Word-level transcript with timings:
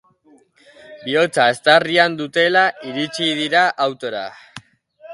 Bihotza 1.07 1.45
eztarrian 1.57 2.17
dutela 2.23 2.65
iritsi 2.93 3.31
dira 3.45 3.67
autora. 3.89 4.29